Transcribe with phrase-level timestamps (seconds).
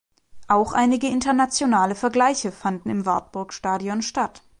[0.47, 4.41] Auch einige internationale Vergleiche fanden im Wartburg-Stadion statt.